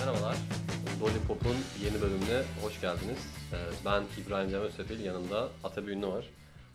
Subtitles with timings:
[0.00, 0.36] Merhabalar.
[1.02, 3.18] Lollipop'un yeni bölümüne hoş geldiniz.
[3.52, 6.24] Ee, Ben İbrahim Cem Öztepil, yanımda Atabey Ünlü var.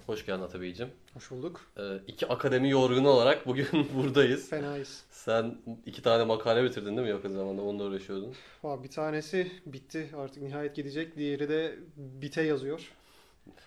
[0.05, 0.87] Hoş geldin Atabey'cim.
[1.13, 1.61] Hoş bulduk.
[1.77, 4.49] Ee, İki akademi yorgunu olarak bugün buradayız.
[4.49, 5.03] Fenayız.
[5.11, 7.61] Sen iki tane makale bitirdin değil mi yakın zamanda?
[7.61, 8.33] Onunla uğraşıyordun.
[8.63, 11.17] Valla bir tanesi bitti artık nihayet gidecek.
[11.17, 12.91] Diğeri de bite yazıyor.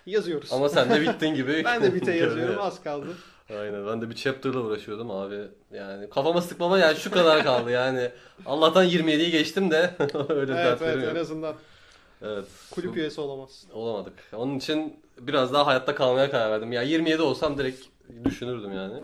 [0.05, 0.53] Yazıyoruz.
[0.53, 1.61] Ama sen de bittin gibi.
[1.65, 3.07] ben de bite yazıyorum az kaldı.
[3.49, 5.39] Aynen ben de bir chapter'la uğraşıyordum abi.
[5.73, 8.09] Yani kafama sıkmama yani şu kadar kaldı yani.
[8.45, 9.93] Allah'tan 27'yi geçtim de
[10.29, 11.15] öyle evet dertlerim evet yok.
[11.17, 11.55] en azından
[12.21, 12.45] Evet.
[12.71, 13.69] kulüp üyesi olamazsın.
[13.71, 14.13] Olamadık.
[14.33, 16.71] Onun için biraz daha hayatta kalmaya karar verdim.
[16.71, 17.85] Ya 27 olsam direkt
[18.25, 19.03] düşünürdüm yani.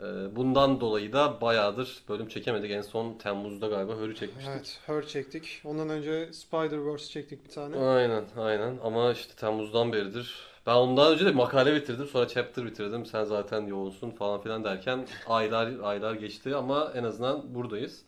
[0.00, 2.70] Ee, Bundan dolayı da bayağıdır bölüm çekemedik.
[2.70, 4.52] En son Temmuz'da galiba Hör'ü çekmiştik.
[4.56, 5.62] Evet Her çektik.
[5.64, 7.76] Ondan önce Spider-Verse çektik bir tane.
[7.76, 10.34] Aynen aynen ama işte Temmuz'dan beridir.
[10.70, 13.06] Ben ondan önce de makale bitirdim sonra chapter bitirdim.
[13.06, 18.02] Sen zaten yoğunsun falan filan derken aylar aylar geçti ama en azından buradayız.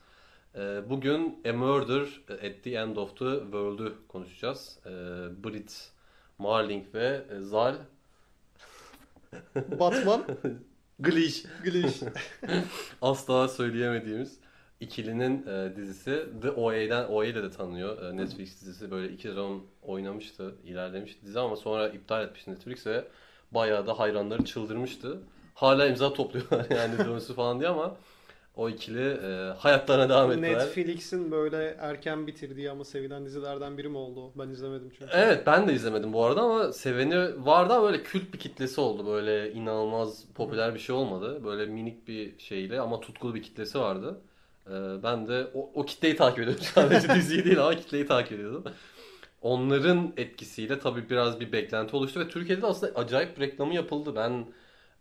[0.55, 4.79] Ee, Bugün A Murder at the End of the World'ü konuşacağız.
[4.87, 4.91] Ee,
[5.45, 5.93] Brit
[6.39, 7.75] Marling ve Zal
[9.81, 10.25] Batman,
[10.99, 12.03] Glish Glitch.
[13.03, 14.39] asla söyleyemediğimiz
[14.83, 18.03] ikilinin e, dizisi The OA'den OA ile de tanınıyor.
[18.03, 23.05] E, Netflix dizisi böyle iki sezon oynamıştı, ilerlemişti dizi ama sonra iptal etmişti Netflix ve
[23.53, 25.19] bayağı da hayranları çıldırmıştı.
[25.55, 27.97] Hala imza topluyorlar yani dönsü falan diye ama
[28.57, 30.59] o ikili e, hayatlarına devam ettiler.
[30.59, 34.33] Netflix'in böyle erken bitirdiği ama sevilen dizilerden biri mi oldu?
[34.37, 35.13] Ben izlemedim çünkü.
[35.13, 39.07] Evet ben de izlemedim bu arada ama seveni vardı ama böyle kült bir kitlesi oldu.
[39.07, 41.45] Böyle inanılmaz popüler bir şey olmadı.
[41.45, 44.21] Böyle minik bir şeyle ama tutkulu bir kitlesi vardı.
[44.67, 46.65] Ee, ben de o, o kitleyi takip ediyordum.
[46.75, 48.65] Sadece diziyi değil ama kitleyi takip ediyordum.
[49.43, 54.17] Onların etkisiyle tabii biraz bir beklenti oluştu ve Türkiye'de de aslında acayip reklamı yapıldı.
[54.17, 54.47] Ben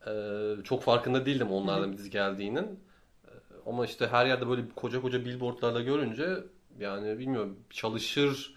[0.07, 2.63] e, çok farkında değildim onlardan bir dizi geldiğinin.
[2.63, 3.31] E,
[3.65, 6.37] Ama işte her yerde böyle koca koca billboardlarla görünce
[6.79, 8.53] yani bilmiyorum çalışır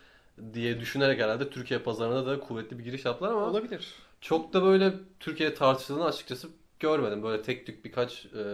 [0.55, 3.89] diye düşünerek herhalde Türkiye pazarına da kuvvetli bir giriş yaptılar ama Olabilir.
[4.21, 6.49] çok da böyle Türkiye'de tartışıldığını açıkçası
[6.85, 7.23] görmedim.
[7.23, 8.45] Böyle tek tük birkaç e,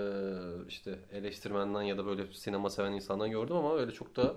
[0.68, 4.34] işte eleştirmenden ya da böyle sinema seven insandan gördüm ama öyle çok da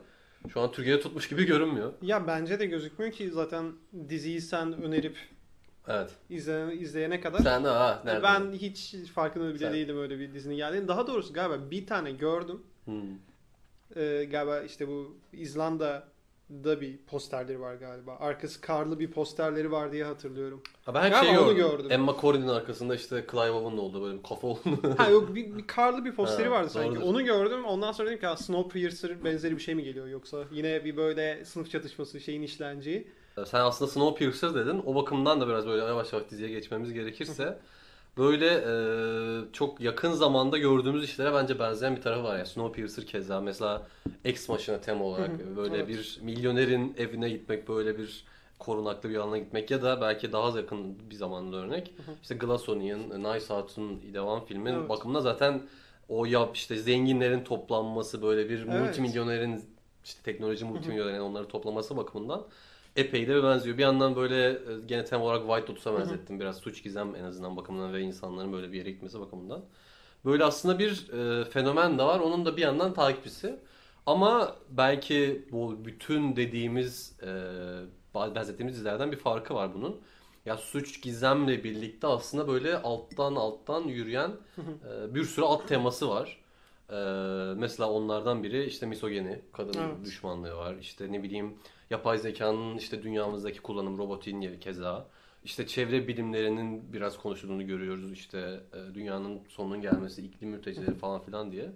[0.49, 1.93] şu an Türkiye'de tutmuş gibi görünmüyor.
[2.01, 3.71] Ya bence de gözükmüyor ki zaten
[4.09, 5.17] diziyi sen önerip
[5.87, 6.09] Evet.
[6.29, 7.39] izleyene, izleyene kadar.
[7.39, 8.23] Sen de ha nerede?
[8.23, 10.87] Ben hiç farkında bile Sen- değildim öyle bir dizinin geldiğini.
[10.87, 12.61] Daha doğrusu galiba bir tane gördüm.
[12.85, 13.01] Hmm.
[13.95, 15.17] Ee, galiba işte bu
[16.49, 18.17] İzlanda'da bir posterleri var galiba.
[18.19, 20.61] Arkası karlı bir posterleri var diye hatırlıyorum.
[20.85, 21.55] Ha, ben hep şey gördüm.
[21.55, 21.91] gördüm.
[21.91, 24.79] Emma Corrin'in arkasında işte Clive Owen'ın olduğu böyle bir kafa olduğunu.
[24.97, 26.95] ha yok bir, bir karlı bir posteri Ha, vardı sanki.
[26.95, 27.07] doğrudur.
[27.07, 27.65] Onu gördüm.
[27.65, 31.45] Ondan sonra dedim ki "Ha, Snowpiercer benzeri bir şey mi geliyor yoksa yine bir böyle
[31.45, 33.07] sınıf çatışması şeyin işleneceği.
[33.45, 34.81] Sen aslında Snowpiercer dedin.
[34.85, 37.59] O bakımdan da biraz böyle yavaş yavaş diziye geçmemiz gerekirse
[38.17, 42.37] böyle e, çok yakın zamanda gördüğümüz işlere bence benzeyen bir tarafı var.
[42.37, 43.87] Yani Snowpiercer keza mesela
[44.25, 45.87] Ex Machina tema olarak Hı hı, böyle evet.
[45.87, 48.23] bir milyonerin evine gitmek, böyle bir
[48.59, 51.87] korunaklı bir alana gitmek ya da belki daha yakın bir zamanda örnek.
[52.05, 52.11] hı.
[52.21, 54.89] İşte Glass Onion, Nice Out'un devam filmin Evet.
[54.89, 55.61] bakımında zaten
[56.09, 58.81] o ya işte zenginlerin toplanması böyle bir Evet.
[58.81, 59.65] multimilyonerin
[60.05, 62.43] işte teknoloji multimilyonerin onları toplaması bakımından
[62.95, 63.77] epey de benziyor.
[63.77, 66.39] Bir yandan böyle e, gene tem olarak White Lotus'a benzettim.
[66.39, 69.65] Biraz suç gizem en azından bakımından ve insanların böyle bir yere gitmesi bakımından.
[70.25, 72.19] Böyle aslında bir e, fenomen de var.
[72.19, 73.59] Onun da bir yandan takipçisi.
[74.05, 80.01] Ama belki bu bütün dediğimiz e, benzettiğimiz dizilerden bir farkı var bunun.
[80.45, 86.39] Ya suç gizemle birlikte aslında böyle alttan alttan yürüyen e, bir sürü alt teması var.
[86.89, 86.95] E,
[87.57, 90.05] mesela onlardan biri işte misogeni, kadın Evet.
[90.05, 90.75] düşmanlığı var.
[90.81, 91.57] İşte ne bileyim
[91.93, 95.07] yapay zekanın işte dünyamızdaki kullanım, robotin yeri keza.
[95.43, 98.11] İşte çevre bilimlerinin biraz konuşulduğunu görüyoruz.
[98.11, 101.71] İşte e, dünyanın sonunun gelmesi, iklim mültecileri falan filan diye.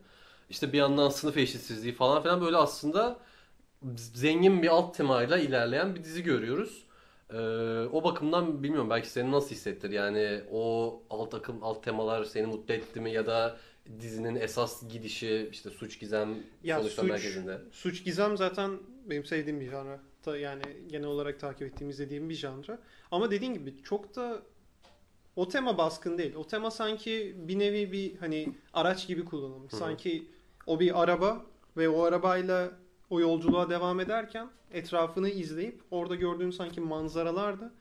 [0.50, 3.20] İşte bir yandan sınıf eşitsizliği falan filan böyle aslında
[3.96, 6.88] zengin bir alt temayla ilerleyen bir dizi görüyoruz.
[7.34, 7.38] Ee,
[7.92, 12.74] o bakımdan bilmiyorum belki seni nasıl hissettir yani o alt akım alt temalar seni mutlu
[12.74, 13.58] etti mi ya da
[14.00, 16.30] dizinin esas gidişi işte suç gizem
[16.64, 17.58] Ya sonuçta suç- merkezinde.
[17.72, 18.72] Suç gizem zaten
[19.10, 20.00] benim sevdiğim bir janra.
[20.24, 22.80] Ta- Yani genel olarak takip ettiğim, izlediğim bir janra.
[23.12, 24.42] Ama dediğin gibi çok da
[25.36, 26.36] o tema baskın değil.
[26.36, 29.74] O tema sanki bir nevi bir hani araç gibi kullanılmış.
[29.74, 30.28] Sanki
[30.66, 31.46] o bir araba
[31.78, 32.72] ve o arabayla
[33.10, 37.72] o yolculuğa devam ederken etrafını izleyip orada gördüğün sanki manzaralar da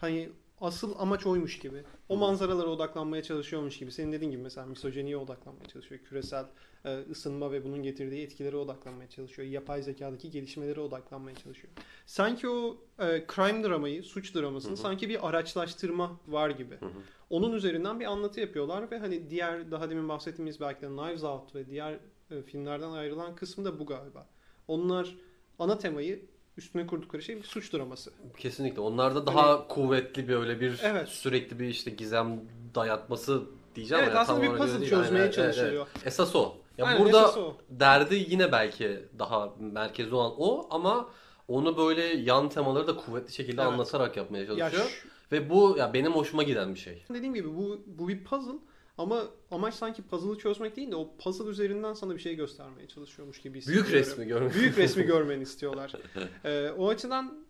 [0.00, 0.28] hani
[0.64, 1.82] asıl amaç oymuş gibi.
[2.08, 3.92] O manzaralara odaklanmaya çalışıyormuş gibi.
[3.92, 6.00] Senin dediğin gibi mesela misojeniye odaklanmaya çalışıyor.
[6.00, 6.46] Küresel
[6.84, 9.48] e, ısınma ve bunun getirdiği etkilere odaklanmaya çalışıyor.
[9.48, 11.72] Yapay zekadaki gelişmelere odaklanmaya çalışıyor.
[12.06, 14.80] Sanki o e, crime dramayı, suç dramasını Hı hı.
[14.80, 16.74] sanki bir araçlaştırma var gibi.
[16.74, 16.90] Hı hı.
[17.30, 21.54] Onun üzerinden bir anlatı yapıyorlar ve hani diğer daha demin bahsettiğimiz belki de Knives Out
[21.54, 21.98] ve diğer
[22.30, 24.26] e, filmlerden ayrılan kısmı da bu galiba.
[24.68, 25.16] Onlar
[25.58, 28.10] ana temayı üstüne kurdukları şey bir suç draması.
[28.38, 28.80] Kesinlikle.
[28.80, 31.08] Onlarda daha kuvvetli bir öyle bir Hani- Evet.
[31.08, 32.40] sürekli bir işte gizem
[32.74, 33.42] dayatması
[33.74, 34.04] diyeceğim.
[34.04, 35.54] Evet, ya, aslında tam bir puzzle çözmeye Aynen, evet, evet.
[35.54, 35.86] çalışılıyor.
[36.04, 36.54] Esas o.
[36.78, 37.56] Ya Aynen, burada esas o.
[37.70, 41.08] derdi yine belki daha merkezi olan o ama
[41.48, 43.72] onu böyle yan temaları da kuvvetli şekilde Evet.
[43.72, 44.84] anlatarak yapmaya Ya çalışıyor.
[45.02, 47.04] şu- Ve bu ya benim hoşuma giden bir şey.
[47.10, 48.52] dediğim gibi bu bu bir puzzle
[48.98, 53.40] ama amaç sanki puzzle'ı çözmek değil de o puzzle üzerinden sana bir şey göstermeye çalışıyormuş
[53.40, 53.90] gibi hissediyorum.
[53.92, 54.54] Büyük resmi görmek.
[54.54, 55.92] Büyük resmi görmeni istiyorlar.
[56.44, 57.46] Ee, o açıdan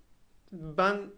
[0.52, 1.10] ben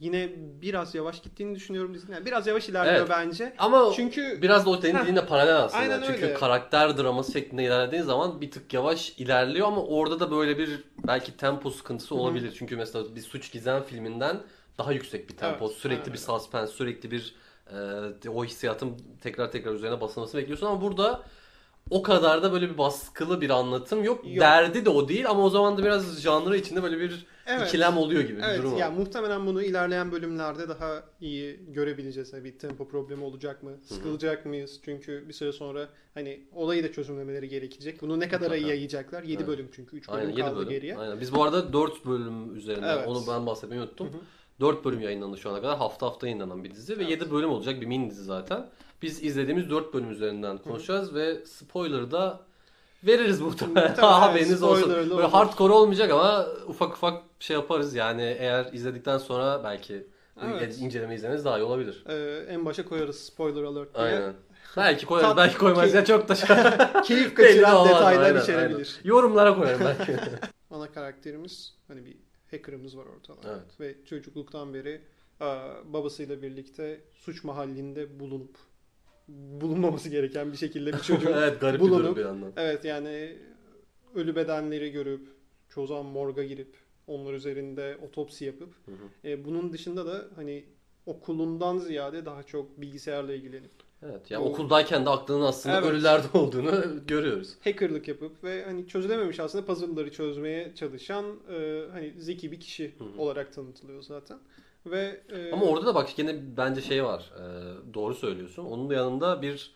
[0.00, 2.12] yine biraz yavaş gittiğini düşünüyorum dizinin.
[2.12, 3.10] Yani biraz yavaş ilerliyor Evet.
[3.10, 3.54] bence.
[3.58, 4.82] Ama Çünkü biraz da o Heh.
[4.82, 5.82] dediğinle paralel aslında.
[5.82, 6.34] Aynen Çünkü öyle.
[6.34, 11.36] karakter draması şeklinde ilerlediğin zaman bir tık yavaş ilerliyor ama orada da böyle bir belki
[11.36, 12.54] tempo sıkıntısı olabilir.
[12.58, 14.40] Çünkü mesela bir suç gizem filminden
[14.78, 15.66] daha yüksek bir tempo.
[15.66, 17.34] Evet, sürekli aynen bir suspense, sürekli bir
[18.24, 21.22] e, o hissiyatın tekrar tekrar üzerine basılması bekliyorsun ama burada
[21.90, 24.24] o kadar da böyle bir baskılı bir anlatım yok.
[24.24, 24.40] Yok.
[24.40, 27.68] Derdi de o değil ama o zaman da biraz janrı içinde böyle bir Evet.
[27.68, 28.78] ikilem oluyor gibi bir Evet durum var.
[28.78, 32.32] ya muhtemelen bunu ilerleyen bölümlerde daha iyi görebileceğiz.
[32.32, 33.70] Yani bir tempo problemi olacak mı?
[33.84, 34.80] Sıkılacak mıyız?
[34.84, 38.02] Çünkü bir süre sonra hani olayı da çözümlemeleri gerekecek.
[38.02, 39.22] Bunu ne kadar iyi yayacaklar?
[39.22, 39.46] 7 Evet.
[39.48, 39.96] bölüm çünkü.
[39.96, 40.68] 3 bölüm Aynen 7 kaldı bölüm.
[40.68, 40.96] geriye.
[40.98, 41.20] Aynen.
[41.20, 43.08] Biz bu arada 4 bölüm üzerinden Evet.
[43.08, 44.06] onu ben bahsetmeyi unuttum.
[44.08, 44.20] Hı hı.
[44.62, 45.78] 4 bölüm yayınlandı şu ana kadar.
[45.78, 47.10] Hafta hafta yayınlanan bir dizi ve Evet.
[47.10, 48.66] 7 bölüm olacak bir mini dizi zaten.
[49.02, 52.40] Biz izlediğimiz 4 bölüm üzerinden konuşacağız ve spoiler'ı da
[53.04, 53.94] veririz muhtemelen.
[54.00, 54.90] Haberiniz olsun.
[54.90, 55.22] Böyle olur.
[55.22, 57.94] hardcore olmayacak ama ufak ufak şey yaparız.
[57.94, 60.06] Yani eğer izledikten sonra belki
[60.42, 60.78] Evet.
[60.80, 62.04] inceleme izlemeniz daha iyi olabilir.
[62.08, 64.04] Ee, en başa koyarız spoiler alert diye.
[64.06, 64.34] Aynen.
[64.76, 66.56] Belki koyarız, Tat- belki koymayız Ki- ya çok da şey.
[67.04, 68.74] Keyif kaçıran detaylar Aynen, içerebilir.
[68.98, 69.08] aynen.
[69.08, 70.16] Yorumlara koyarım belki.
[70.70, 72.16] Ana karakterimiz hani bir
[72.52, 73.40] hacker'ımız var ortada.
[73.54, 73.80] Evet.
[73.80, 75.00] Ve çocukluktan beri
[75.84, 78.56] babasıyla birlikte suç mahallinde bulunup
[79.28, 81.30] bulunmaması gereken bir şekilde bir çocuk.
[81.30, 82.52] evet garip bir durum bulunup- bir yandan.
[82.56, 83.38] evet yani
[84.14, 85.28] ölü bedenleri görüp
[85.68, 86.76] çoğu zaman morga girip
[87.06, 89.28] onlar üzerinde otopsi yapıp Hı hı.
[89.28, 90.64] e, bunun dışında da hani
[91.06, 93.70] okulundan ziyade daha çok bilgisayarla ilgilenip
[94.02, 94.30] Evet.
[94.30, 95.86] Yani Bu- okuldayken de aklının aslında Evet.
[95.90, 97.54] ölülerde olduğunu görüyoruz.
[97.64, 103.04] hackerlık yapıp ve hani çözülememiş aslında puzzle'ları çözmeye çalışan e, hani zeki bir kişi Hı
[103.04, 103.22] hı.
[103.22, 104.38] olarak tanıtılıyor zaten.
[104.86, 107.32] Ve e, Ama orada da bak gene bence şey var.
[107.38, 108.64] e, doğru söylüyorsun.
[108.64, 109.72] Onun da yanında bir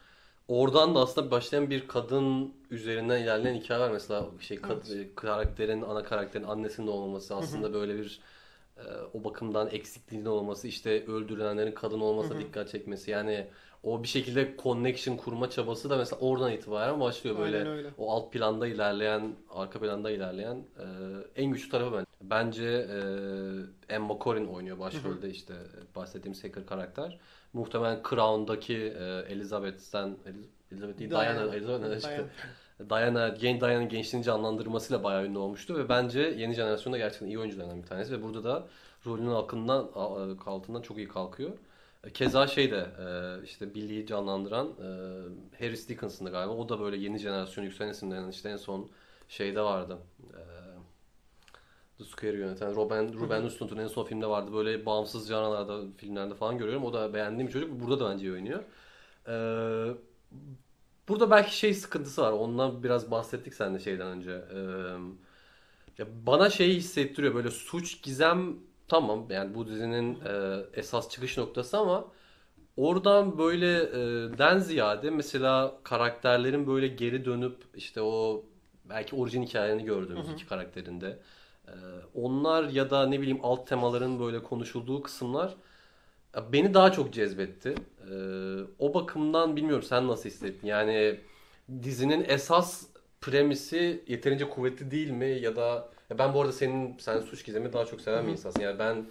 [0.48, 3.90] oradan da aslında başlayan bir kadın üzerinden ilerleyen hikaye var.
[3.90, 8.20] Mesela şey kad- e, karakterin ana karakterin annesinin olmaması aslında böyle bir
[8.76, 8.82] e,
[9.14, 13.10] o bakımdan eksikliğinin olması işte öldürülenlerin kadın olmasına dikkat çekmesi.
[13.10, 13.46] Yani
[13.86, 17.56] o bir şekilde connection kurma çabası da mesela oradan itibaren başlıyor böyle.
[17.58, 17.88] Aynen öyle.
[17.98, 20.84] O alt planda ilerleyen, arka planda ilerleyen e,
[21.42, 22.06] en güçlü tarafı bence.
[22.20, 22.64] Bence
[23.88, 25.54] e, Emma Corrin oynuyor başrolde işte
[25.96, 27.18] bahsettiğim hacker karakter.
[27.52, 31.54] Muhtemelen Crown'daki e, Elizabeth'ten Eliz- Elizabeth değil, Diana, Diana.
[31.54, 31.96] Elizabeth Diana.
[31.96, 32.24] işte.
[32.90, 37.82] Diana, genç Diana'nın gençliğini canlandırmasıyla bayağı ünlü olmuştu ve bence yeni jenerasyonda gerçekten iyi oyunculardan
[37.82, 38.66] bir tanesi ve burada da
[39.06, 39.88] rolünün altından,
[40.46, 41.50] altından çok iyi kalkıyor.
[42.14, 44.88] Keza şey de e, işte Billy'yi canlandıran e,
[45.58, 46.52] Harris Dickinson'dı galiba.
[46.52, 48.90] O da böyle yeni jenerasyon yükselen isimlerin işte en son
[49.28, 49.98] şeyde vardı.
[50.20, 50.42] E,
[51.98, 54.52] The Square'ı yöneten Ruben, Ruben Östlund'un en son filmde vardı.
[54.52, 56.84] Böyle bağımsız canlılarda filmlerde falan görüyorum.
[56.84, 57.80] O da beğendiğim bir çocuk.
[57.80, 58.62] Burada da bence iyi oynuyor.
[59.28, 59.34] E,
[61.08, 62.32] burada belki şey sıkıntısı var.
[62.32, 64.30] Ondan biraz bahsettik sen de şeyden önce.
[64.30, 64.58] E,
[65.98, 68.56] ya bana şeyi hissettiriyor böyle suç gizem
[68.88, 72.04] tamam yani bu dizinin e, esas çıkış noktası ama
[72.76, 73.98] oradan böyle e,
[74.38, 78.44] den ziyade mesela karakterlerin böyle geri dönüp işte o
[78.84, 80.34] belki orijin hikayelerini gördüğümüz Hı hı.
[80.34, 81.18] iki karakterinde
[81.68, 81.74] e,
[82.14, 85.54] onlar ya da ne bileyim alt temaların böyle konuşulduğu kısımlar
[86.52, 87.74] beni daha çok cezbetti.
[88.10, 88.14] E,
[88.78, 90.66] o bakımdan bilmiyorum sen nasıl hissettin?
[90.66, 91.20] Yani
[91.82, 92.86] dizinin esas
[93.20, 97.72] premisi yeterince kuvvetli değil mi ya da ya ben bu arada senin sen suç gizemi
[97.72, 98.60] daha çok seven bir insansın.
[98.60, 99.06] Yani ben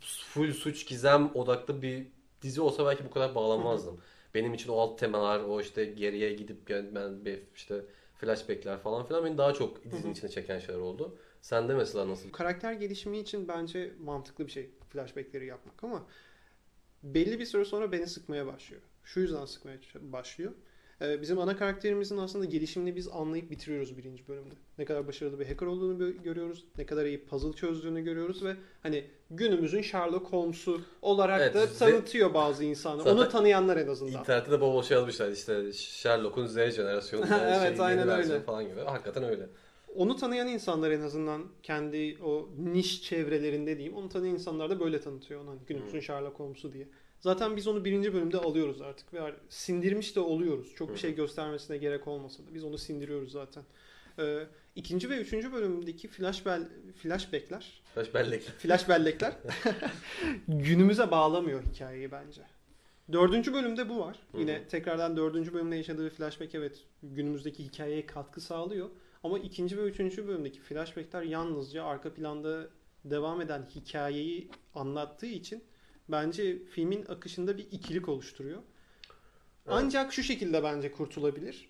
[0.00, 2.06] full suç gizem odaklı bir
[2.42, 4.00] dizi olsa belki bu kadar bağlanmazdım.
[4.34, 7.84] Benim için o alt temalar, o işte geriye gidip ben işte
[8.14, 11.18] flashbackler falan filan beni daha çok dizinin içine çeken şeyler oldu.
[11.42, 12.30] Sende mesela nasıl?
[12.32, 16.06] karakter gelişimi için bence mantıklı bir şey flashbackleri yapmak ama
[17.02, 18.82] belli bir süre sonra beni sıkmaya başlıyor.
[19.04, 20.52] Şu yüzden sıkmaya başlıyor.
[21.02, 24.54] Ee, Bizim ana karakterimizin aslında gelişimini biz anlayıp bitiriyoruz birinci bölümde.
[24.78, 26.64] Ne kadar başarılı bir hacker olduğunu gö- görüyoruz.
[26.78, 32.34] Ne kadar iyi puzzle çözdüğünü görüyoruz ve hani günümüzün Sherlock Holmes'u olarak Evet, da tanıtıyor
[32.34, 32.74] bazı.
[32.74, 34.20] Zaten Onu tanıyanlar en azından.
[34.20, 38.40] İnternette de bol bol şey yazmışlar işte Sherlock'un Z jenerasyonu, Evet, şey, aynen öyle.
[38.40, 38.80] falan gibi.
[38.80, 39.48] Hakikaten öyle.
[39.94, 43.96] Onu tanıyan insanlar en azından kendi o niş çevrelerinde diyeyim.
[43.96, 45.50] Onu tanıyan insanlar da böyle tanıtıyor onu.
[45.50, 46.88] Hani günümüzün Sherlock Holmes'u diye.
[47.22, 49.14] Zaten biz onu birinci bölümde alıyoruz artık.
[49.14, 50.74] Ve sindirmiş de oluyoruz.
[50.74, 52.54] Çok bir şey göstermesine gerek olmasa da.
[52.54, 53.62] Biz onu sindiriyoruz zaten.
[54.18, 56.68] Ee, ikinci ve üçüncü bölümdeki flashbell,
[57.02, 58.42] flashbackler, Baş bellek.
[58.42, 59.32] flash bellekler
[60.48, 62.42] günümüze bağlamıyor hikayeyi bence.
[63.12, 64.18] Dördüncü bölümde bu var.
[64.32, 64.40] Hı hı.
[64.40, 68.90] Yine tekrardan dördüncü bölümde yaşadığı flashback evet günümüzdeki hikayeye katkı sağlıyor.
[69.22, 72.68] Ama ikinci ve üçüncü bölümdeki flashbackler yalnızca arka planda
[73.04, 75.64] devam eden hikayeyi anlattığı için
[76.08, 78.58] bence filmin akışında bir ikilik oluşturuyor.
[79.66, 79.76] Evet.
[79.76, 81.68] Ancak şu şekilde bence kurtulabilir.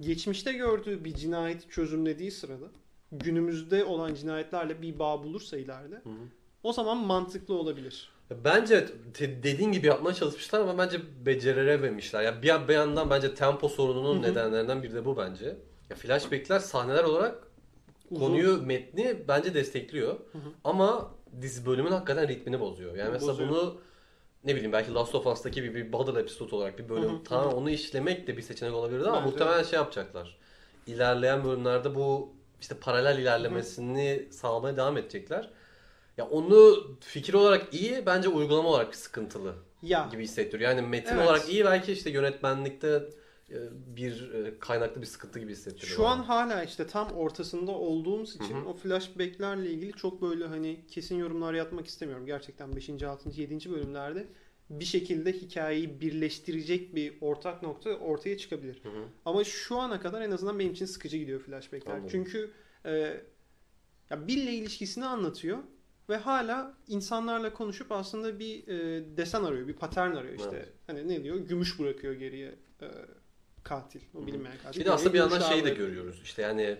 [0.00, 2.66] Geçmişte gördüğü bir cinayeti çözümlediği sırada
[3.12, 6.22] günümüzde olan cinayetlerle bir bağ bulursa ileride Hı hı.
[6.62, 8.10] o zaman mantıklı olabilir.
[8.44, 12.22] Bence te- dediğin gibi yapmaya çalışmışlar ama bence becerememişler.
[12.22, 14.30] Ya bir, bir yandan bence tempo sorununun Hı hı.
[14.30, 15.56] nedenlerinden biri de bu bence.
[15.90, 17.46] Ya flashback'ler sahneler olarak
[18.10, 18.24] Uzun.
[18.26, 20.12] konuyu, metni bence destekliyor.
[20.32, 20.52] Hı hı.
[20.64, 22.94] Ama dizi bölümün hakikaten ritmini bozuyor.
[22.94, 23.48] Yani mesela Bozuyor.
[23.48, 23.80] bunu
[24.44, 27.24] ne bileyim belki Last of Us'taki bir, bir bottle episode olarak bir bölüm Hı hı,
[27.24, 30.38] tamam onu işlemek de bir seçenek olabilirdi ama Bence muhtemelen şey yapacaklar.
[30.86, 35.50] İlerleyen bölümlerde bu işte paralel ilerlemesini sağlamaya devam edecekler.
[36.16, 40.70] Ya onu fikir olarak iyi bence uygulama olarak sıkıntılı Ya gibi hissettiriyor.
[40.70, 41.28] Yani metin Evet.
[41.28, 43.02] olarak iyi belki işte yönetmenlikte
[43.96, 45.96] bir e, kaynaklı bir sıkıntı gibi hissettiriyor.
[45.96, 48.68] Şu an hala işte tam ortasında olduğumuz için Hı hı.
[48.68, 52.26] o flashbacklerle ilgili çok böyle hani kesin yorumlar yapmak istemiyorum.
[52.26, 53.02] Gerçekten 5.
[53.02, 53.40] 6.
[53.40, 53.70] 7.
[53.70, 54.26] bölümlerde
[54.70, 58.80] bir şekilde hikayeyi birleştirecek bir ortak nokta ortaya çıkabilir.
[58.82, 59.04] Hı hı.
[59.24, 61.92] Ama şu ana kadar en azından benim için sıkıcı gidiyor flashbackler.
[61.92, 62.08] Anladım.
[62.12, 62.50] Çünkü
[62.84, 62.90] e,
[64.10, 65.58] ya Bill'le ilişkisini anlatıyor
[66.08, 70.56] ve hala insanlarla konuşup aslında bir e, desen arıyor, bir patern arıyor işte.
[70.56, 70.72] Evet.
[70.86, 71.36] Hani ne diyor?
[71.36, 72.86] Gümüş bırakıyor geriye e,
[73.64, 74.80] katil, o bilinmeyen katil.
[74.80, 76.20] Bir de aslında bir yandan şeyi de görüyoruz.
[76.24, 76.76] İşte yani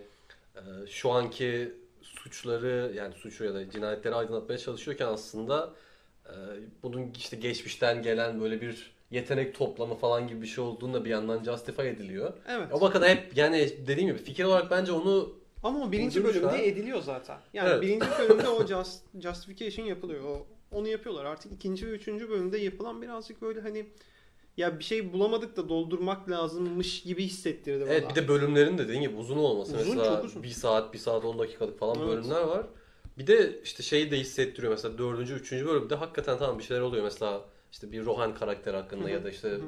[0.56, 1.72] e, şu anki
[2.02, 5.74] suçları yani suçu ya da cinayetleri aydınlatmaya çalışıyorken aslında
[6.26, 6.32] e,
[6.82, 11.10] bunun işte geçmişten gelen böyle bir yetenek toplamı falan gibi bir şey olduğunu da bir
[11.10, 12.32] yandan justify ediliyor.
[12.48, 12.68] Evet.
[12.72, 17.02] O bakın hep yani dediğim gibi fikir olarak bence onu Ama o birinci bölümde ediliyor
[17.02, 17.38] zaten.
[17.52, 17.82] Yani Evet.
[17.82, 20.24] birinci bölümde o just, justification yapılıyor.
[20.24, 21.24] O, onu yapıyorlar.
[21.24, 23.86] Artık ikinci ve üçüncü bölümde yapılan birazcık böyle hani
[24.56, 27.92] ya bir şey bulamadık da doldurmak lazımmış gibi hissettirdi bana.
[27.92, 29.76] evet bir de bölümlerin de dediğim gibi uzun olması.
[29.76, 30.42] Uzun, mesela çok uzun.
[30.42, 32.08] bir saat, bir saat 10 dakikalık falan Evet.
[32.08, 32.66] bölümler var.
[33.18, 37.04] Bir de işte şeyi de hissettiriyor mesela dördüncü, üçüncü bölümde hakikaten tamam bir şeyler oluyor.
[37.04, 39.60] Mesela işte bir Rohan karakteri hakkında Hı hı, ya da işte hı hı.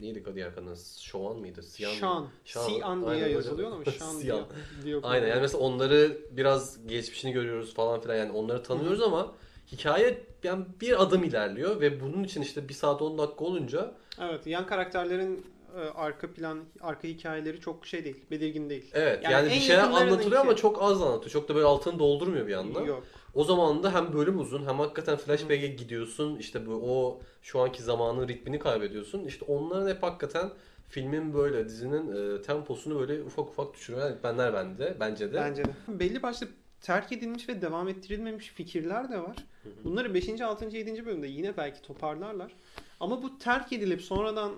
[0.00, 0.76] neydi diğer kadın?
[1.00, 1.60] Şovan mıydı?
[1.60, 1.62] Mıydı?
[1.78, 2.26] Şan.
[2.44, 2.62] Şan.
[2.62, 4.44] Sian diye yazılıyor ama Şan Sian.
[4.84, 9.34] diye Aynen yani mesela onları biraz geçmişini görüyoruz falan filan yani onları tanıyoruz ama
[9.72, 14.46] hikaye yani bir adım ilerliyor ve bunun için işte bir saat 10 dakika olunca Evet
[14.46, 15.46] yan karakterlerin
[15.76, 18.90] e, arka plan, arka hikayeleri çok şey değil, belirgin değil.
[18.92, 21.30] evet Yani en bir şeyler anlatılıyor ama çok az anlatıyor.
[21.30, 22.80] Çok da böyle altını doldurmuyor bir anda.
[22.80, 23.02] Yok.
[23.34, 26.36] O zaman da hem bölüm uzun hem hakikaten flashback'e gidiyorsun.
[26.36, 29.24] İşte bu o şu anki zamanın ritmini kaybediyorsun.
[29.24, 30.50] İşte onların hep hakikaten
[30.88, 34.06] filmin böyle dizinin e, temposunu böyle ufak ufak düşürüyor.
[34.06, 35.36] Yani benler bende bence de.
[35.36, 35.70] Bence de.
[35.88, 36.48] Belli başlı
[36.80, 39.36] terk edilmiş ve devam ettirilmemiş fikirler de var.
[39.84, 40.40] Bunları 5.
[40.40, 40.76] 6.
[40.76, 41.06] 7.
[41.06, 42.52] bölümde yine belki toparlarlar.
[43.00, 44.52] Ama bu terk edilip sonradan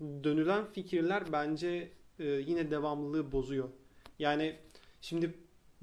[0.00, 3.68] dönülen fikirler bence e, yine devamlılığı bozuyor.
[4.18, 4.56] Yani
[5.00, 5.34] şimdi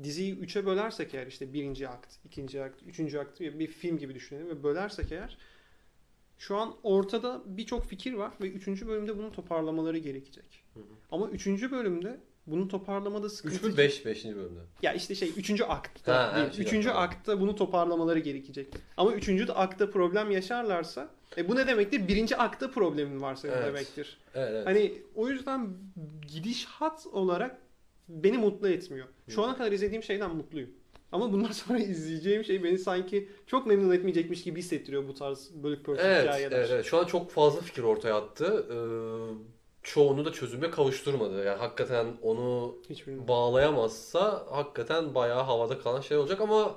[0.03, 4.15] diziyi 3'e bölersek eğer işte birinci akt, ikinci akt, üçüncü akt bir bir film gibi
[4.15, 5.38] düşünelim ve bölersek eğer
[6.38, 10.63] şu an ortada birçok fikir var ve üçüncü bölümde bunu toparlamaları gerekecek.
[10.74, 10.84] Hı hı.
[11.12, 14.25] Ama üçüncü bölümde bunu toparlamada sıkıntı 3 mü 5 5.
[14.25, 14.59] bölümde.
[14.81, 16.45] ya işte şey üçüncü aktta Ha, değil.
[16.45, 17.03] evet, şey üçüncü tamam.
[17.03, 18.67] aktta bunu toparlamaları gerekecek.
[18.97, 22.07] Ama üçüncü akta problem yaşarlarsa e bu ne demektir?
[22.07, 23.65] Birinci akta problemin varsa Evet.
[23.65, 24.17] demektir.
[24.35, 24.67] Evet, evet.
[24.67, 25.69] Hani o yüzden
[26.33, 27.57] gidişat olarak
[28.09, 29.07] beni mutlu etmiyor.
[29.29, 30.69] Şu ana kadar izlediğim şeyden mutluyum.
[31.11, 35.85] Ama bundan sonra izleyeceğim şey beni sanki çok memnun etmeyecekmiş gibi hissettiriyor bu tarz bölük
[35.85, 36.57] pörçük Evet, hikayeler.
[36.57, 36.85] evet, evet.
[36.85, 38.65] Şu an çok fazla fikir ortaya attı.
[38.71, 38.75] Ee,
[39.86, 41.46] çoğunu da çözüme kavuşturmadı.
[41.46, 42.75] Yani hakikaten onu
[43.08, 46.75] bağlayamazsa hakikaten bayağı havada kalan şey olacak ama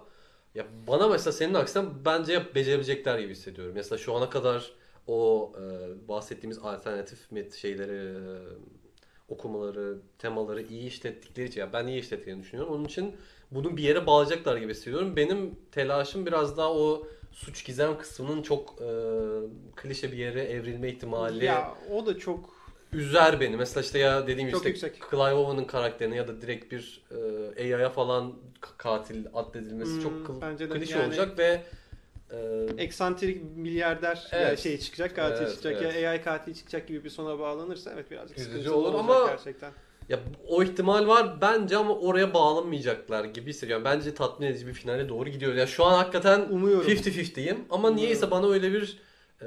[0.55, 3.73] ya bana mesela senin aksine bence becerebilecekler gibi hissediyorum.
[3.77, 4.73] Mesela şu ana kadar
[5.07, 8.23] o e, bahsettiğimiz alternatif met şeyleri e,
[9.29, 12.75] okumaları, temaları iyi işlettikleri için ya ben iyi işlettiklerini düşünüyorum.
[12.75, 13.17] Onun için
[13.51, 15.17] bunu bir yere bağlayacaklar gibi hissediyorum.
[15.17, 18.89] Benim telaşım biraz daha o suç gizem kısmının çok e,
[19.77, 22.58] klişe bir yere evrilme ihtimali Ya o da çok
[22.93, 23.57] üzer beni.
[23.57, 25.01] Mesela işte ya dediğim Çok işte yüksek.
[25.11, 27.03] Clive Owen'ın karakterini ya da direkt bir
[27.59, 28.33] e, AI'ya falan
[28.79, 30.75] katil addedilmesi Hmm, çok kıl- bence de.
[30.79, 31.63] klişe Yani- olacak ve
[32.33, 32.37] e,
[32.79, 34.59] eksantrik milyarder ya Evet.
[34.59, 36.03] şey çıkacak, katil Evet, çıkacak evet.
[36.03, 39.73] ya AI katil çıkacak gibi bir sona bağlanırsa evet birazcık Üzücü olur olacak ama- gerçekten.
[40.09, 43.85] ya o ihtimal var bence ama oraya bağlanmayacaklar gibi hissediyorum.
[43.85, 45.59] Bence tatmin edici bir finale doğru gidiyoruz.
[45.59, 46.91] Ya şu an hakikaten Umuyorum.
[46.91, 47.97] 50-50'yim ama Umuyorum.
[47.97, 48.99] niyeyse bana öyle bir
[49.43, 49.47] e,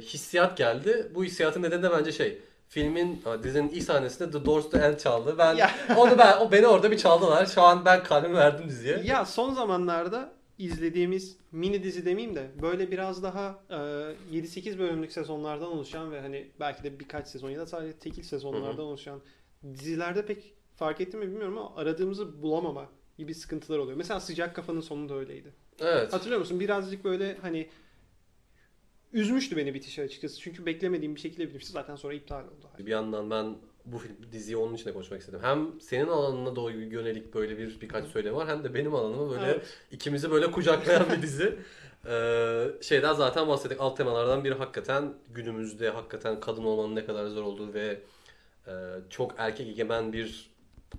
[0.00, 1.06] hissiyat geldi.
[1.14, 2.38] Bu hissiyatın nedeni de bence şey
[2.72, 5.34] filmin dizinin ilk sahnesinde The Doors The End çaldı.
[5.38, 5.70] Ben Ya.
[5.96, 7.46] onu ben o beni orada bir çaldılar.
[7.46, 9.02] Şu an ben kalbimi verdim diziye.
[9.04, 15.68] Ya son zamanlarda izlediğimiz mini dizi demeyeyim de böyle biraz daha e, 7-8 bölümlük sezonlardan
[15.68, 19.20] oluşan ve hani belki de birkaç sezon ya da sadece tekil sezonlardan oluşan
[19.74, 22.86] dizilerde pek fark ettim mi bilmiyorum ama aradığımızı bulamama
[23.18, 23.96] gibi sıkıntılar oluyor.
[23.96, 25.52] Mesela Sıcak Kafa'nın sonunda öyleydi.
[25.80, 26.12] Evet.
[26.12, 26.60] Hatırlıyor musun?
[26.60, 27.68] Birazcık böyle hani
[29.12, 30.40] üzmüştü beni bitişi açıkçası.
[30.40, 31.72] Çünkü beklemediğim bir şekilde bitmişti.
[31.72, 32.68] Zaten sonra iptal oldu.
[32.78, 35.40] Bir yandan ben bu film, diziyi onun için de konuşmak istedim.
[35.42, 39.46] Hem senin alanına doğru yönelik böyle bir birkaç söylem var hem de benim alanıma böyle
[39.46, 39.66] Evet.
[39.90, 41.58] ikimizi böyle kucaklayan bir dizi.
[42.06, 43.80] Ee, şeyden zaten bahsettik.
[43.80, 48.00] Alt temalardan biri hakikaten günümüzde hakikaten kadın olmanın ne kadar zor olduğu ve
[48.66, 48.72] e,
[49.10, 50.50] çok erkek egemen bir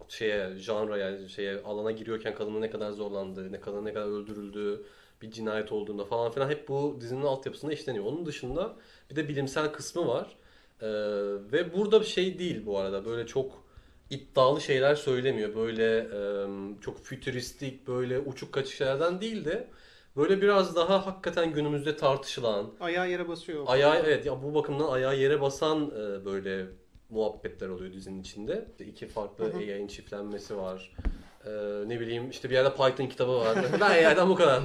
[0.09, 4.83] şeye, janra yani şeye alana giriyorken kadının ne kadar zorlandığı, ne kadın ne kadar öldürüldüğü,
[5.21, 8.05] bir cinayet olduğunda falan filan hep bu dizinin altyapısında işleniyor.
[8.05, 8.75] Onun dışında
[9.09, 10.35] bir de bilimsel kısmı var.
[10.81, 10.87] Ee,
[11.51, 13.05] ve burada bir şey değil bu arada.
[13.05, 13.63] Böyle çok
[14.09, 15.55] iddialı şeyler söylemiyor.
[15.55, 16.19] Böyle e,
[16.81, 19.67] çok fütüristik, böyle uçuk kaçık şeylerden değil de
[20.17, 23.63] böyle biraz daha hakikaten günümüzde tartışılan, Ayağı yere basıyor.
[23.67, 26.65] ayağı evet ya bu bakımdan ayağı yere basan e, böyle
[27.13, 28.67] muhabbetler oluyor dizinin içinde.
[28.71, 29.45] İşte iki farklı.
[29.45, 30.95] AI'nin çiftlenmesi var.
[31.45, 31.49] Ee,
[31.87, 33.57] ne bileyim işte bir yerde Python kitabı var.
[33.73, 34.63] ben AI'den bu kadar.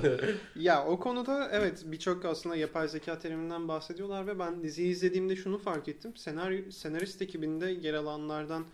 [0.56, 5.58] Ya o konuda evet birçok aslında yapay zeka teriminden bahsediyorlar ve ben diziyi izlediğimde şunu
[5.58, 6.16] fark ettim.
[6.16, 8.64] Senaryo, senarist ekibinde yer alanlardan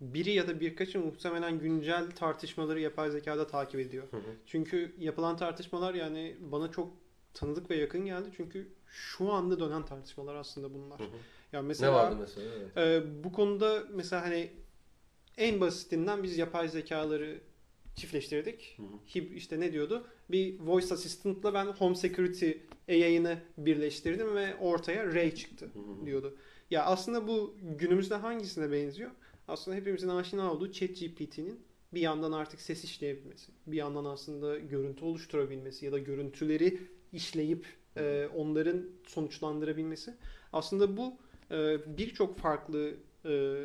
[0.00, 4.04] biri ya da birkaçı muhtemelen güncel tartışmaları yapay zekada takip ediyor.
[4.10, 4.30] Hı hı.
[4.46, 6.92] Çünkü yapılan tartışmalar yani bana çok
[7.34, 8.28] tanıdık ve yakın geldi.
[8.36, 11.00] Çünkü şu anda dönen tartışmalar aslında bunlar.
[11.00, 11.16] Hı hı.
[11.52, 12.46] Ya mesela ne vardı mesela?
[12.56, 12.76] Evet.
[12.76, 14.50] ee, bu konuda mesela hani
[15.36, 17.40] en basitinden biz yapay zekaları
[17.94, 18.74] çiftleştirdik.
[18.76, 19.14] Hı hı.
[19.14, 20.06] Hib işte ne diyordu?
[20.30, 22.50] Bir voice assistant'la ben home security
[22.88, 26.06] AI'ını birleştirdim ve ortaya Ray çıktı Hı hı.
[26.06, 26.36] diyordu.
[26.70, 29.10] Ya aslında bu günümüzde hangisine benziyor?
[29.48, 31.60] Aslında hepimizin aşina olduğu ChatGPT'nin
[31.94, 36.80] bir yandan artık ses işleyebilmesi, bir yandan aslında görüntü oluşturabilmesi ya da görüntüleri
[37.12, 40.14] işleyip e, onların sonuçlandırabilmesi.
[40.52, 41.14] Aslında bu
[41.50, 43.62] e, birçok farklı e,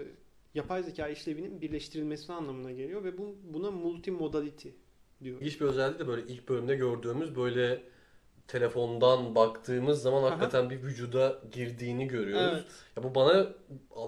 [0.53, 4.69] yapay zeka işlevinin birleştirilmesi anlamına geliyor ve bu buna multimodality
[5.23, 5.37] diyor.
[5.41, 7.83] İlginç bir özelliği de böyle ilk bölümde gördüğümüz böyle
[8.47, 10.31] telefondan baktığımız zaman Aha.
[10.31, 12.53] hakikaten bir vücuda girdiğini görüyoruz.
[12.53, 12.65] Evet.
[12.97, 13.47] Ya bu bana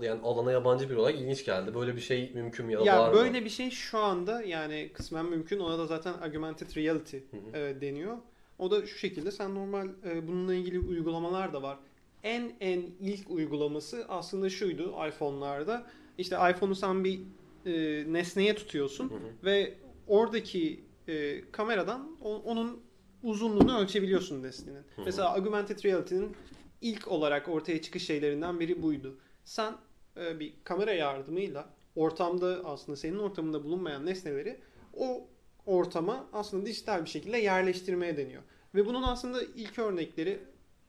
[0.02, 1.76] yani alana yabancı bir olarak ilginç geldi.
[1.76, 3.16] Böyle bir şey mümkün mü ya Ya var mı?
[3.16, 5.60] böyle bir şey şu anda yani kısmen mümkün.
[5.60, 7.58] Ona da zaten augmented reality Hı hı.
[7.58, 8.18] e, deniyor.
[8.64, 11.78] O da şu şekilde sen normal e, bununla ilgili uygulamalar da var.
[12.24, 15.86] En en ilk uygulaması aslında şuydu iPhone'larda.
[16.18, 17.20] İşte iPhone'u sen bir
[17.66, 17.72] e,
[18.14, 19.20] nesneye tutuyorsun Hı hı.
[19.46, 19.74] ve
[20.08, 22.82] oradaki e, kameradan o- onun
[23.24, 24.78] uzunluğunu ölçebiliyorsun nesnenin.
[24.96, 25.02] hı.
[25.06, 26.36] Mesela augmented reality'nin
[26.82, 29.18] ilk olarak ortaya çıkış şeylerinden biri buydu.
[29.44, 29.74] Sen
[30.18, 34.60] e, bir kamera yardımıyla ortamda aslında senin ortamında bulunmayan nesneleri
[34.94, 35.28] o
[35.66, 38.42] ortama aslında dijital bir şekilde yerleştirmeye deniyor.
[38.76, 40.40] Ve bunun aslında ilk örnekleri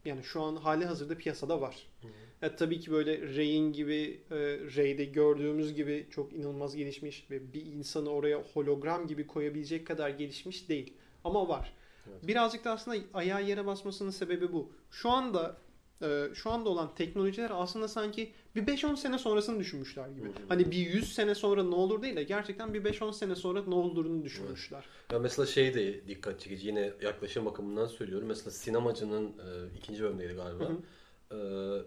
[0.04, 1.76] yani şu an hali hazırda piyasada var.
[2.02, 2.12] Hı hı.
[2.42, 4.36] Ya tabii ki böyle Ray'in gibi e,
[4.76, 10.68] Ray'de gördüğümüz gibi çok inanılmaz gelişmiş ve bir insanı oraya hologram gibi koyabilecek kadar gelişmiş
[10.68, 10.92] değil.
[11.24, 11.72] Ama var.
[12.10, 12.26] Evet.
[12.26, 14.72] Birazcık da aslında ayağı yere basmasının sebebi bu.
[14.90, 15.56] Şu anda
[16.04, 20.24] e, şu anda olan teknolojiler aslında sanki bir 5-10 sene sonrasını düşünmüşler gibi.
[20.24, 20.48] Hı hı.
[20.48, 23.74] Hani bir 100 sene sonra ne olur değil de gerçekten bir 5-10 sene sonra ne
[23.74, 24.84] olduğunu düşünmüşler.
[25.12, 28.28] Ya mesela şey de dikkat çekici yine yaklaşım bakımından söylüyorum.
[28.28, 30.64] Mesela sinemacının e, ikinci bölümdeydi galiba.
[30.64, 30.76] Hı hı.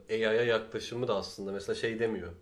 [0.10, 2.34] E, AI'ya yaklaşımı da aslında mesela şey demiyor.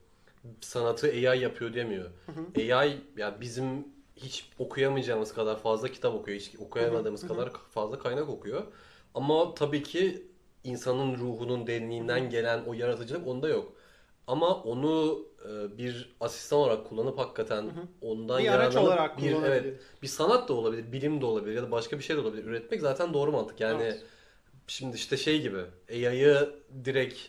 [0.62, 2.10] Sanatı AI yapıyor demiyor.
[2.56, 6.40] Hı AI ya bizim hiç okuyamayacağımız kadar fazla kitap okuyor.
[6.40, 8.64] Hiç okuyamadığımız Hı hı, hı kadar fazla kaynak okuyor.
[9.16, 10.28] Ama tabii ki
[10.66, 13.74] insanın ruhunun derinliğinden gelen o yaratıcılık onda yok.
[14.28, 17.72] Ama onu e, bir asistan olarak kullanıp hakikaten hı.
[18.02, 21.72] ondan Bir araç olarak bir evet bir sanat da olabilir, bilim de olabilir ya da
[21.72, 22.46] başka bir şey de olabilir.
[22.46, 23.60] Üretmek zaten doğru mantık.
[23.60, 24.04] Yani Evet.
[24.68, 26.50] şimdi işte şey gibi AI'yı
[26.86, 27.20] direkt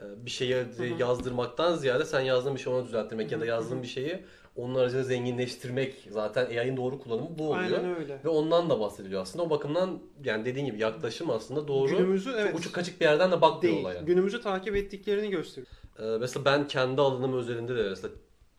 [0.00, 0.66] bir şeye
[0.98, 4.24] yazdırmaktan ziyade sen yazdığın bir şeyi ona düzelttirmek ya da yazdığın bir şeyi
[4.56, 7.78] onun aracılığıyla zenginleştirmek zaten AI'nin doğru kullanımı bu oluyor.
[7.78, 8.20] Aynen öyle.
[8.24, 9.44] Ve ondan da bahsediliyor aslında.
[9.44, 11.88] O bakımdan yani dediğin gibi yaklaşım aslında doğru.
[11.88, 13.84] Günümüzü evet Çok uçuk kaçık bir yerden de bakmıyor değil.
[13.84, 14.00] olaya.
[14.00, 15.66] Günümüzü takip ettiklerini gösteriyor.
[15.98, 18.14] Ee, mesela ben kendi alanım özelinde de mesela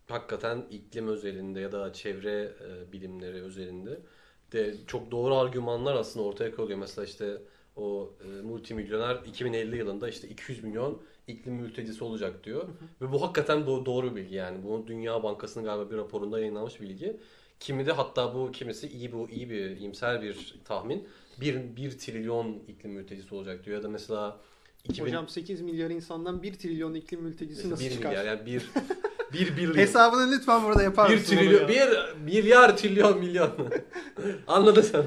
[0.07, 3.99] hakikaten iklim özelinde ya da çevre e, bilimleri özelinde
[4.51, 6.79] de çok doğru argümanlar aslında ortaya koyuyor.
[6.79, 7.41] Mesela işte
[7.75, 12.67] o e, multimilyoner 2050 yılında işte 200 milyon iklim mültecisi olacak diyor.
[13.01, 14.63] Ve bu hakikaten do- doğru bilgi yani.
[14.63, 17.17] Bu Dünya Bankası'nın galiba bir raporunda yayınlanmış bilgi.
[17.59, 21.07] Kimi de hatta bu kimisi iyi bu iyi bir iyimser bir tahmin.
[21.41, 24.37] 1 1 trilyon iklim mültecisi olacak diyor ya da mesela
[24.83, 28.09] 2000 Hocam 8 milyar insandan 1 trilyon iklim mültecisi nasıl 1 çıkar?
[28.09, 28.69] milyar yani 1
[29.33, 31.35] 1 bir Hesabını lütfen burada yapar 1 mısın?
[31.35, 32.07] trilyon onu ya?
[32.17, 33.51] 1 milyar trilyon milyon.
[34.47, 35.03] Anladın sen.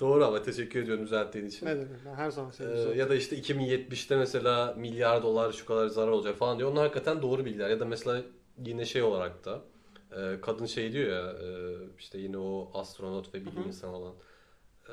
[0.00, 1.66] Doğru ama teşekkür ediyorum düzelttiğin için.
[1.66, 1.88] Ne demek?
[2.06, 2.98] Ben her zaman Ee, seviyorum.
[2.98, 6.70] ya da işte 2070'te mesela milyar dolar şu kadar zarar olacak falan diyor.
[6.70, 7.70] Onlar hakikaten doğru bilgiler.
[7.70, 8.22] Ya da mesela
[8.66, 9.62] yine şey olarak da
[10.16, 13.68] e, kadın şey diyor ya e, işte yine o astronot ve bilim Hı hı.
[13.68, 14.14] insanı olan
[14.88, 14.92] e,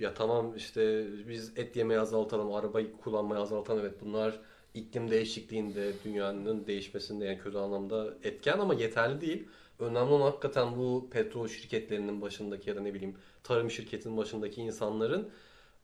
[0.00, 3.80] ya tamam işte biz et yemeyi azaltalım, arabayı kullanmayı azaltalım.
[3.80, 4.40] Evet bunlar
[4.74, 9.48] iklim değişikliğinde, dünyanın değişmesinde yani kötü anlamda etken ama yeterli değil.
[9.78, 15.30] Önemli olan hakikaten bu petrol şirketlerinin başındaki ya da ne bileyim tarım şirketinin başındaki insanların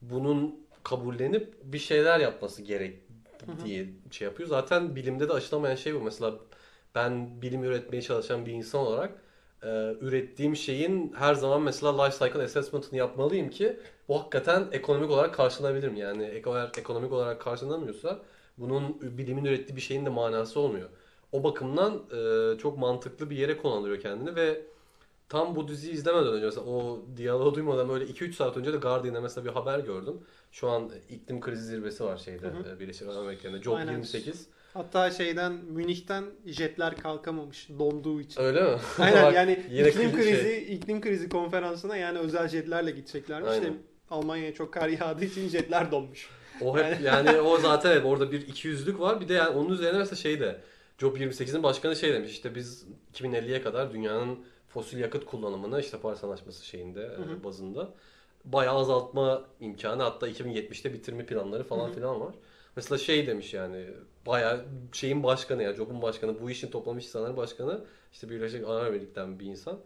[0.02, 2.98] bunun kabullenip bir şeyler yapması gerek
[3.64, 4.48] diye şey yapıyor.
[4.48, 6.00] Zaten bilimde de aşılamayan şey bu.
[6.00, 6.34] Mesela
[6.94, 9.12] ben bilim üretmeye çalışan bir insan olarak
[9.62, 13.76] e, ürettiğim şeyin her zaman mesela life cycle assessment'ını yapmalıyım ki
[14.08, 16.00] bu hakikaten ekonomik olarak karşılanabilir mi?
[16.00, 18.22] Yani eğer ekonomik olarak karşılanamıyorsa
[18.58, 20.88] bunun bilimin ürettiği bir şeyin de manası olmuyor.
[21.34, 24.62] O bakımdan e, çok mantıklı bir yere konumlandırıyor kendini ve
[25.28, 29.20] tam bu diziyi izlemeden önce mesela o diyaloğu duymadan böyle 2-3 saat önce de Guardian'da
[29.20, 30.20] mesela bir haber gördüm.
[30.52, 32.76] Şu an iklim krizi zirvesi var şeyde Hı hı.
[32.76, 33.62] e, Birleşik Arap Emirlikleri'nde.
[33.62, 33.92] Job Aynen.
[33.92, 34.46] 28.
[34.74, 38.42] Hatta şeyden Münih'ten jetler kalkamamış donduğu için.
[38.42, 38.78] Öyle mi?
[38.98, 43.50] Aynen Bak, yani iklim krizi iklim krizi konferansına yani özel jetlerle gideceklermiş.
[43.50, 43.62] Aynen.
[43.62, 43.74] İşte
[44.10, 46.28] Almanya'ya çok kar yağdığı için jetler donmuş.
[46.60, 49.20] O hep yani o zaten hep orada bir ikiyüzlülük var.
[49.20, 50.60] Bir de yani onun üzerine mesela şey de
[50.98, 56.24] Job 28'in başkanı şey demiş işte biz 2050'ye kadar dünyanın fosil yakıt kullanımını işte Paris
[56.24, 57.44] Anlaşması şeyinde e, hı.
[57.44, 57.90] bazında
[58.44, 61.94] bayağı azaltma imkanı hatta 2070'te bitirme planları falan Hı hı.
[61.94, 62.34] filan var.
[62.76, 63.86] Mesela şey demiş yani
[64.26, 69.38] bayağı şeyin başkanı ya Job'un başkanı bu işin toplamış insanların başkanı işte Birleşik Arap Emirlikleri'nden
[69.38, 69.78] bir insan.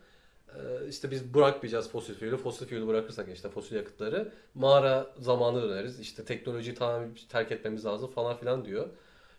[0.55, 2.37] Ee, işte biz bırakmayacağız fosil fuel'ü.
[2.37, 6.01] Fosil fuel'ü bırakırsak işte fosil yakıtları mağara zamanı döneriz.
[6.01, 8.89] İşte teknolojiyi tamamen terk etmemiz lazım falan filan diyor.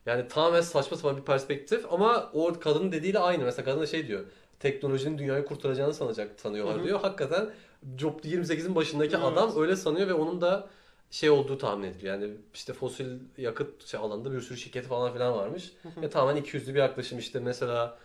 [0.06, 3.44] Yani tamamen saçma sapan bir perspektif ama o kadının dediğiyle aynı.
[3.44, 4.26] Mesela kadın da şey diyor.
[4.60, 6.84] Teknolojinin dünyayı kurtaracağını sanacak sanıyorlar Hı hı.
[6.84, 7.00] diyor.
[7.00, 7.50] Hakikaten
[7.98, 9.26] Job 28'in başındaki Evet.
[9.26, 10.68] adam öyle sanıyor ve onun da
[11.12, 12.14] şey olduğu tahmin ediliyor.
[12.14, 15.72] Yani işte fosil yakıt şey alanında bir sürü şirketi falan filan varmış.
[16.02, 17.20] Ve tamamen ikiyüzlü bir yaklaşım.
[17.20, 17.98] İşte mesela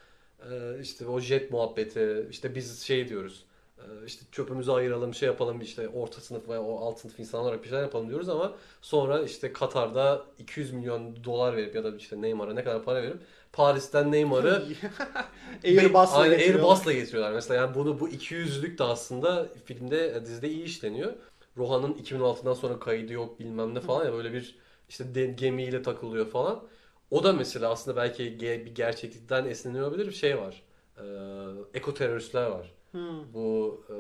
[0.81, 3.45] işte o jet muhabbeti, işte biz şey diyoruz.
[3.85, 7.63] E, işte çöpümüzü ayıralım, şey yapalım işte orta sınıf ve o alt sınıf insan olarak
[7.65, 12.23] bir şeyler yapalım diyoruz ama sonra işte Katar'da 200 milyon dolar verip ya da işte
[12.23, 13.19] Neymar'a ne kadar para verip
[13.53, 14.69] Paris'ten Neymar'ı
[15.65, 16.77] Airbus'la getiriyorlar.
[16.77, 17.33] Airbus'la getiriyorlar.
[17.33, 21.13] Mesela yani bunu bu 200'lük de aslında filmde e, dizide iyi işleniyor.
[21.57, 26.27] Rohan'ın 2006'dan sonra kaydı yok bilmem ne falan ya böyle bir işte de- gemiyle takılıyor
[26.31, 26.65] falan.
[27.11, 30.63] O da mesela aslında belki ge- bir gerçeklikten esinleniyor olabilir bir şey var.
[30.99, 31.03] Ee,
[31.75, 32.73] eko teröristler var.
[32.95, 33.33] Hmm.
[33.35, 33.97] Bu e,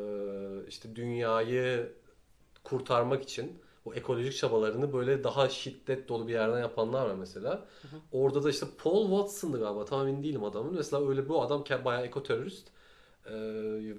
[0.68, 1.92] işte dünyayı
[2.64, 3.52] kurtarmak için
[3.84, 7.66] bu ekolojik çabalarını böyle daha şiddet dolu bir yerden yapanlar var mesela.
[8.12, 10.74] Orada da işte Paul Watson'dı galiba tam emin değilim adamın.
[10.74, 12.68] Mesela öyle bu adam bayağı eko terörist.
[13.26, 13.32] Ee,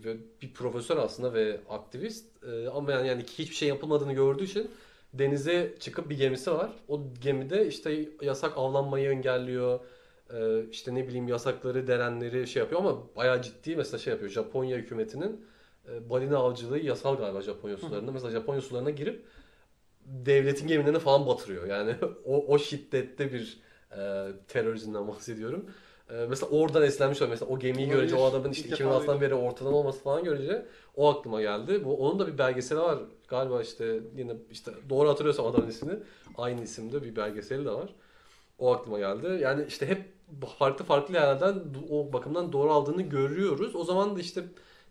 [0.06, 2.26] ve bir profesör aslında ve aktivist.
[2.44, 4.72] Ee, ama yani, yani hiçbir şey yapılmadığını gördüğü için
[5.14, 6.72] denize çıkıp bir gemisi var.
[6.88, 9.80] O gemide işte yasak avlanmayı engelliyor.
[10.34, 14.32] Ee, işte ne bileyim yasakları delenleri şey yapıyor ama bayağı ciddi mesela şey yapıyor.
[14.32, 15.46] Japonya hükümetinin
[15.90, 18.12] e, balina avcılığı yasal galiba Japonya sularında.
[18.12, 19.26] Mesela Japonya sularına girip
[20.06, 21.68] devletin gemilerini falan batırıyor.
[21.68, 23.60] Yani o, o şiddette bir
[23.98, 25.66] e, terörizmden bahsediyorum.
[26.10, 27.32] E, mesela oradan esinlenmiş oluyor.
[27.32, 28.00] Mesela o gemiyi Olabilir.
[28.00, 29.22] görünce o adamın işte İlk defa 2006'dan duydum.
[29.22, 31.86] beri ortadan olması falan görünce o aklıma geldi.
[31.86, 33.00] Bu onun da bir belgeseli var.
[33.28, 36.00] Galiba işte yine işte doğru hatırlıyorsam adamın ismini
[36.38, 37.96] aynı isimde bir belgeseli de var.
[38.60, 39.40] O aklıma geldi.
[39.42, 40.15] Yani işte hep
[40.60, 43.76] farklı farklı yerlerden o bakımdan doğru aldığını görüyoruz.
[43.76, 44.44] O zaman da işte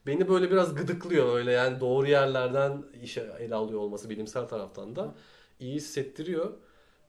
[0.06, 5.14] beni böyle biraz gıdıklıyor öyle yani doğru yerlerden işe ele alıyor olması bilimsel taraftan da
[5.60, 6.52] iyi hissettiriyor.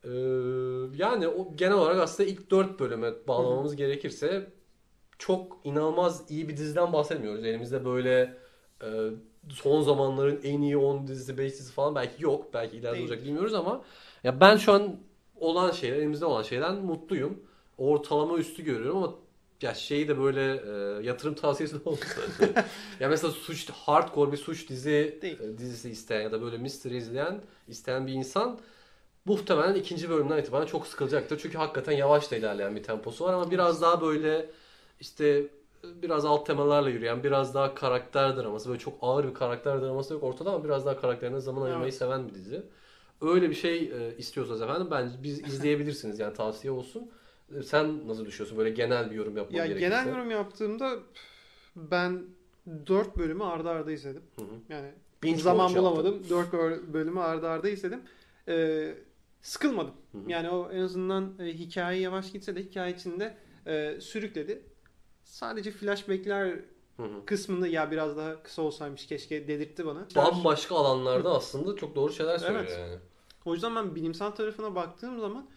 [0.04, 0.10] Ee,
[0.98, 4.52] yani o genel olarak aslında ilk 4 bölüme bağlamamız gerekirse
[5.18, 7.46] çok inanılmaz iyi bir diziden bahsetmiyoruz.
[7.46, 8.38] Elimizde böyle
[8.84, 9.10] e,
[9.50, 12.54] son zamanların en iyi 10 dizisi 5 dizisi falan belki yok.
[12.54, 13.10] Belki ileride Değil.
[13.10, 13.82] olacak bilmiyoruz ama
[14.24, 15.00] ya ben şu an
[15.36, 17.40] olan şeyler elimizde olan şeyden mutluyum.
[17.78, 19.14] Ortalama üstü görüyorum ama
[19.62, 22.24] ya şeyi de böyle e, yatırım tavsiyesi de olmasın.
[23.00, 25.40] ya mesela suç hardcore bir suç dizi Değil.
[25.40, 28.60] e, dizisi isteyen ya da böyle mystery izleyen isteyen bir insan
[29.26, 31.40] muhtemelen ikinci bölümden itibaren çok sıkılacaktır.
[31.40, 34.50] Çünkü hakikaten yavaş da ilerleyen bir temposu var ama biraz daha böyle
[35.00, 35.48] işte
[36.02, 40.24] biraz alt temalarla yürüyen, biraz daha karakter draması, böyle çok ağır bir karakter draması yok
[40.24, 41.96] ortada ama biraz daha karakterine zaman ayırmayı Evet.
[41.96, 42.64] seven bir dizi.
[43.22, 47.12] Öyle bir şey e, istiyorsanız efendim bence biz izleyebilirsiniz yani tavsiye olsun.
[47.64, 48.58] Sen nasıl düşünüyorsun?
[48.58, 49.90] Böyle genel bir yorum yapmam Ya gerekirse.
[49.90, 51.00] genel yorum yaptığımda
[51.76, 52.24] ben
[52.88, 54.22] 4 bölümü arda arda izledim.
[54.36, 54.56] Hı hı.
[54.70, 54.92] Yani
[55.24, 56.30] Binge zaman bulamadım.
[56.30, 56.54] 4
[56.94, 58.02] bölümü arda arda izledim.
[58.48, 58.96] Ee,
[59.42, 59.94] sıkılmadım.
[60.12, 60.24] Hı hı.
[60.32, 64.62] Yani o en azından e, hikaye yavaş gitse de hikaye içinde e, sürükledi.
[65.24, 66.48] Sadece flashbackler
[66.98, 67.26] Hı hı.
[67.26, 70.08] kısmını ya biraz daha kısa olsaymış keşke dedirtti bana.
[70.16, 72.78] Bambaşka alanlarda aslında çok doğru şeyler söylüyor Evet.
[72.80, 72.96] yani.
[73.46, 75.50] O yüzden ben bilimsel tarafına baktığım zaman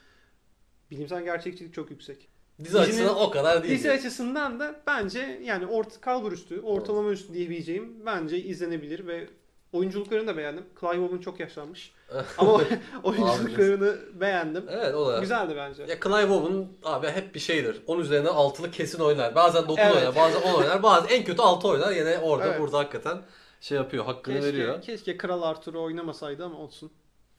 [0.90, 2.29] bilimsel gerçekçilik çok yüksek.
[2.59, 3.74] Dizi Dizinin- açısından o kadar değil.
[3.74, 9.27] Dizi açısından da bence yani ort kalbur üstü, ortalama üstü diyebileceğim bence izlenebilir ve
[9.72, 10.64] oyunculuklarını da beğendim.
[10.81, 11.92] Clive Owen çok yaşlanmış.
[12.38, 12.61] Ama
[13.03, 14.64] oyunculuklarını beğendim.
[14.70, 15.18] Evet o da.
[15.18, 15.83] Güzeldi bence.
[15.83, 17.83] Ya Clive Owen abi hep bir şeydir.
[17.87, 19.35] 10 üzerine altılı kesin oynar.
[19.35, 19.96] Bazen 9 Evet.
[19.96, 20.83] oynar, bazen 10 oynar.
[20.83, 21.92] Bazen en kötü 6 oynar.
[21.92, 22.61] Yine orada Evet.
[22.61, 23.18] burada hakikaten
[23.61, 24.74] şey yapıyor, hakkını veriyor.
[24.74, 26.90] Keşke, keşke Kral Arthur'u oynamasaydı ama olsun.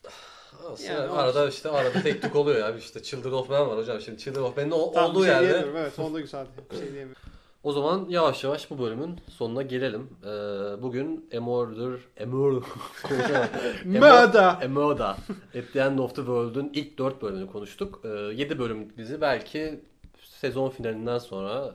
[0.72, 1.18] Olsun Yani olsun.
[1.18, 2.76] arada işte arada tek tük oluyor ya.
[2.78, 4.02] İşte Children of Man var hocam.
[4.02, 5.48] Şimdi Children of Man'in o- Tamam, olduğu bir şey yerde.
[5.48, 5.76] diyemiyorum.
[5.78, 6.50] Evet onda güzeldi.
[6.72, 7.22] Bir şey diyemiyorum.
[7.64, 10.10] O zaman yavaş yavaş bu bölümün sonuna gelelim.
[10.24, 10.28] Ee,
[10.82, 12.70] bugün A Murder, A Murder,
[13.86, 14.58] Murder!
[14.64, 15.06] A Murder
[15.60, 18.02] at the End of the World'ün ilk 4 bölümünü konuştuk.
[18.06, 19.80] Ee, 7 bölümlük dizi belki
[20.24, 21.74] sezon finalinden sonra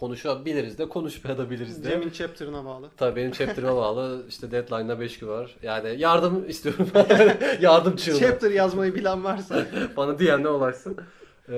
[0.00, 1.90] konuşabiliriz de konuşmayabiliriz de.
[1.90, 2.90] Cem'in chapter'ına bağlı.
[2.96, 4.22] Tabii benim chapter'ıma bağlı.
[4.28, 5.56] İşte deadline'da 5 gün var.
[5.62, 6.88] Yani yardım istiyorum.
[7.60, 8.18] yardım çığlığı.
[8.18, 9.66] Chapter yazmayı bilen varsa.
[9.96, 10.96] Bana diyen ne ulaşsın.
[11.48, 11.56] Ee,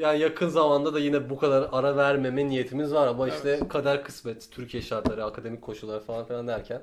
[0.00, 4.50] yani yakın zamanda da yine bu kadar ara vermeme niyetimiz var ama işte kader kısmet,
[4.50, 6.82] Türkiye şartları, akademik koşullar falan filan derken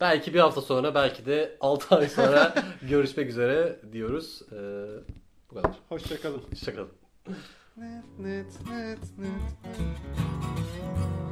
[0.00, 4.42] belki bir hafta sonra belki de 6 ay sonra görüşmek üzere diyoruz.
[4.52, 4.56] Ee,
[5.50, 5.72] bu kadar.
[5.88, 6.42] Hoşçakalın.
[6.50, 6.88] Hoşçakalın.
[7.78, 11.27] Net net net net.